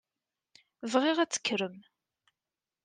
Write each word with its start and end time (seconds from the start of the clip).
Bɣiɣ 0.91 1.17
ad 1.19 1.29
tekkrem. 1.31 1.77